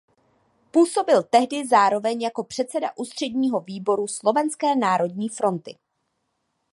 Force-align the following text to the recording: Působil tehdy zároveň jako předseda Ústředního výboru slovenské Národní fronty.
Působil 0.71 1.23
tehdy 1.29 1.67
zároveň 1.67 2.21
jako 2.21 2.43
předseda 2.43 2.91
Ústředního 2.97 3.59
výboru 3.61 4.07
slovenské 4.07 4.75
Národní 4.75 5.29
fronty. 5.29 5.77